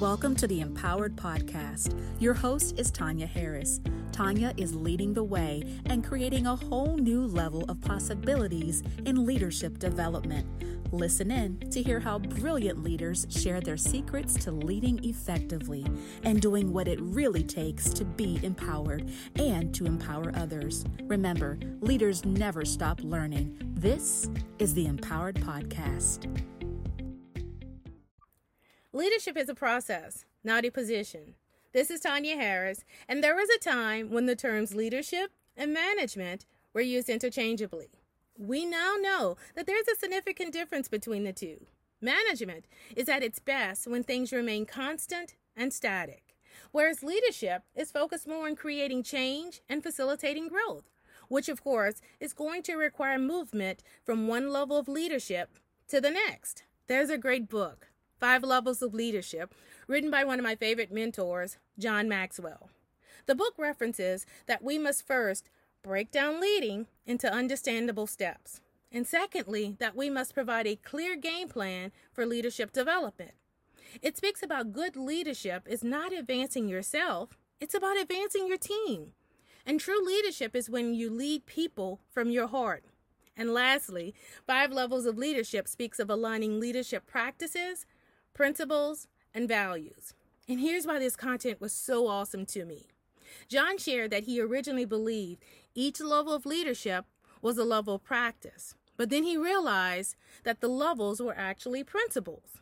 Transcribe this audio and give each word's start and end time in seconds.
Welcome 0.00 0.36
to 0.36 0.46
the 0.46 0.60
Empowered 0.60 1.16
Podcast. 1.16 1.98
Your 2.20 2.34
host 2.34 2.78
is 2.78 2.90
Tanya 2.90 3.26
Harris. 3.26 3.80
Tanya 4.12 4.52
is 4.58 4.74
leading 4.74 5.14
the 5.14 5.24
way 5.24 5.62
and 5.86 6.04
creating 6.04 6.46
a 6.46 6.54
whole 6.54 6.98
new 6.98 7.22
level 7.22 7.64
of 7.70 7.80
possibilities 7.80 8.82
in 9.06 9.24
leadership 9.24 9.78
development. 9.78 10.46
Listen 10.92 11.30
in 11.30 11.58
to 11.70 11.82
hear 11.82 11.98
how 11.98 12.18
brilliant 12.18 12.84
leaders 12.84 13.26
share 13.30 13.62
their 13.62 13.78
secrets 13.78 14.34
to 14.34 14.50
leading 14.50 15.02
effectively 15.02 15.86
and 16.24 16.42
doing 16.42 16.74
what 16.74 16.88
it 16.88 17.00
really 17.00 17.42
takes 17.42 17.88
to 17.94 18.04
be 18.04 18.38
empowered 18.42 19.10
and 19.36 19.74
to 19.74 19.86
empower 19.86 20.30
others. 20.36 20.84
Remember, 21.04 21.58
leaders 21.80 22.22
never 22.26 22.66
stop 22.66 23.00
learning. 23.02 23.56
This 23.76 24.28
is 24.58 24.74
the 24.74 24.84
Empowered 24.84 25.36
Podcast. 25.36 26.26
Leadership 28.96 29.36
is 29.36 29.50
a 29.50 29.54
process, 29.54 30.24
not 30.42 30.64
a 30.64 30.70
position. 30.70 31.34
This 31.74 31.90
is 31.90 32.00
Tanya 32.00 32.34
Harris, 32.34 32.82
and 33.06 33.22
there 33.22 33.34
was 33.34 33.50
a 33.50 33.58
time 33.58 34.10
when 34.10 34.24
the 34.24 34.34
terms 34.34 34.74
leadership 34.74 35.32
and 35.54 35.74
management 35.74 36.46
were 36.72 36.80
used 36.80 37.10
interchangeably. 37.10 37.90
We 38.38 38.64
now 38.64 38.94
know 38.98 39.36
that 39.54 39.66
there's 39.66 39.86
a 39.86 39.96
significant 39.96 40.54
difference 40.54 40.88
between 40.88 41.24
the 41.24 41.34
two. 41.34 41.66
Management 42.00 42.64
is 42.96 43.10
at 43.10 43.22
its 43.22 43.38
best 43.38 43.86
when 43.86 44.02
things 44.02 44.32
remain 44.32 44.64
constant 44.64 45.34
and 45.54 45.74
static, 45.74 46.34
whereas 46.72 47.02
leadership 47.02 47.64
is 47.74 47.92
focused 47.92 48.26
more 48.26 48.46
on 48.46 48.56
creating 48.56 49.02
change 49.02 49.60
and 49.68 49.82
facilitating 49.82 50.48
growth, 50.48 50.88
which 51.28 51.50
of 51.50 51.62
course 51.62 52.00
is 52.18 52.32
going 52.32 52.62
to 52.62 52.76
require 52.76 53.18
movement 53.18 53.82
from 54.06 54.26
one 54.26 54.50
level 54.50 54.78
of 54.78 54.88
leadership 54.88 55.58
to 55.86 56.00
the 56.00 56.10
next. 56.10 56.62
There's 56.86 57.10
a 57.10 57.18
great 57.18 57.50
book 57.50 57.88
Five 58.18 58.42
Levels 58.42 58.80
of 58.80 58.94
Leadership, 58.94 59.54
written 59.86 60.10
by 60.10 60.24
one 60.24 60.38
of 60.38 60.44
my 60.44 60.54
favorite 60.54 60.90
mentors, 60.90 61.58
John 61.78 62.08
Maxwell. 62.08 62.70
The 63.26 63.34
book 63.34 63.54
references 63.58 64.24
that 64.46 64.62
we 64.62 64.78
must 64.78 65.06
first 65.06 65.50
break 65.82 66.10
down 66.10 66.40
leading 66.40 66.86
into 67.04 67.30
understandable 67.30 68.06
steps, 68.06 68.60
and 68.90 69.06
secondly, 69.06 69.76
that 69.78 69.94
we 69.94 70.08
must 70.08 70.34
provide 70.34 70.66
a 70.66 70.76
clear 70.76 71.14
game 71.14 71.48
plan 71.48 71.92
for 72.12 72.24
leadership 72.24 72.72
development. 72.72 73.32
It 74.00 74.16
speaks 74.16 74.42
about 74.42 74.72
good 74.72 74.96
leadership 74.96 75.66
is 75.68 75.84
not 75.84 76.12
advancing 76.12 76.68
yourself, 76.68 77.36
it's 77.60 77.74
about 77.74 77.98
advancing 77.98 78.46
your 78.46 78.58
team. 78.58 79.12
And 79.66 79.78
true 79.78 80.04
leadership 80.04 80.56
is 80.56 80.70
when 80.70 80.94
you 80.94 81.10
lead 81.10 81.44
people 81.44 82.00
from 82.10 82.30
your 82.30 82.46
heart. 82.46 82.84
And 83.36 83.52
lastly, 83.52 84.14
Five 84.46 84.72
Levels 84.72 85.04
of 85.04 85.18
Leadership 85.18 85.68
speaks 85.68 85.98
of 85.98 86.08
aligning 86.08 86.58
leadership 86.58 87.06
practices 87.06 87.84
principles, 88.36 89.08
and 89.34 89.48
values. 89.48 90.12
And 90.46 90.60
here's 90.60 90.86
why 90.86 90.98
this 90.98 91.16
content 91.16 91.58
was 91.58 91.72
so 91.72 92.06
awesome 92.06 92.44
to 92.46 92.66
me. 92.66 92.86
John 93.48 93.78
shared 93.78 94.10
that 94.10 94.24
he 94.24 94.40
originally 94.42 94.84
believed 94.84 95.42
each 95.74 96.02
level 96.02 96.34
of 96.34 96.44
leadership 96.44 97.06
was 97.40 97.56
a 97.56 97.64
level 97.64 97.94
of 97.94 98.04
practice, 98.04 98.74
but 98.98 99.08
then 99.08 99.24
he 99.24 99.38
realized 99.38 100.16
that 100.44 100.60
the 100.60 100.68
levels 100.68 101.18
were 101.18 101.34
actually 101.34 101.82
principles. 101.82 102.58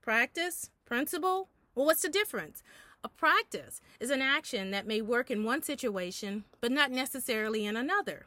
Practice, 0.00 0.70
principle, 0.84 1.48
well, 1.74 1.86
what's 1.86 2.02
the 2.02 2.08
difference? 2.08 2.62
A 3.02 3.08
practice 3.08 3.80
is 3.98 4.10
an 4.10 4.22
action 4.22 4.70
that 4.70 4.86
may 4.86 5.00
work 5.00 5.28
in 5.28 5.42
one 5.42 5.62
situation, 5.62 6.44
but 6.60 6.70
not 6.70 6.92
necessarily 6.92 7.66
in 7.66 7.76
another. 7.76 8.26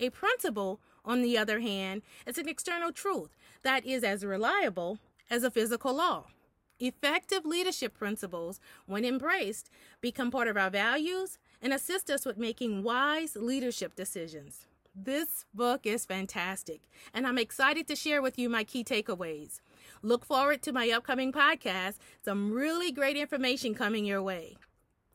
A 0.00 0.10
principle, 0.10 0.80
on 1.04 1.22
the 1.22 1.38
other 1.38 1.60
hand, 1.60 2.02
is 2.26 2.38
an 2.38 2.48
external 2.48 2.90
truth 2.90 3.36
that 3.62 3.86
is 3.86 4.02
as 4.02 4.24
reliable 4.24 4.98
as 5.30 5.44
a 5.44 5.50
physical 5.50 5.94
law. 5.94 6.26
Effective 6.80 7.44
leadership 7.44 7.92
principles, 7.92 8.58
when 8.86 9.04
embraced, 9.04 9.68
become 10.00 10.30
part 10.30 10.48
of 10.48 10.56
our 10.56 10.70
values 10.70 11.36
and 11.60 11.74
assist 11.74 12.08
us 12.08 12.24
with 12.24 12.38
making 12.38 12.82
wise 12.82 13.36
leadership 13.36 13.94
decisions. 13.94 14.64
This 14.94 15.44
book 15.52 15.84
is 15.84 16.06
fantastic, 16.06 16.80
and 17.12 17.26
I'm 17.26 17.36
excited 17.36 17.86
to 17.88 17.94
share 17.94 18.22
with 18.22 18.38
you 18.38 18.48
my 18.48 18.64
key 18.64 18.82
takeaways. 18.82 19.60
Look 20.02 20.24
forward 20.24 20.62
to 20.62 20.72
my 20.72 20.90
upcoming 20.90 21.32
podcast. 21.32 21.96
Some 22.24 22.50
really 22.50 22.90
great 22.90 23.16
information 23.18 23.74
coming 23.74 24.06
your 24.06 24.22
way. 24.22 24.56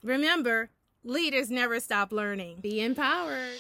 Remember, 0.04 0.70
leaders 1.04 1.50
never 1.50 1.80
stop 1.80 2.12
learning. 2.12 2.60
Be 2.62 2.80
empowered. 2.80 3.60